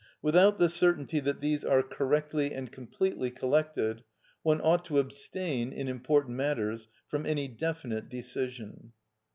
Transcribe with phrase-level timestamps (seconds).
[0.19, 4.03] Without the certainty that these are correctly and completely collected,
[4.41, 8.93] one ought to abstain, in important matters, from any definite decision.